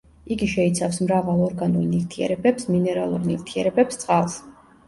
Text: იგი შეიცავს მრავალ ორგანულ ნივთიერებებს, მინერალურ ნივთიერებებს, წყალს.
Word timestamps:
იგი 0.35 0.45
შეიცავს 0.53 0.97
მრავალ 1.03 1.43
ორგანულ 1.49 1.85
ნივთიერებებს, 1.91 2.67
მინერალურ 2.77 3.29
ნივთიერებებს, 3.33 4.01
წყალს. 4.07 4.41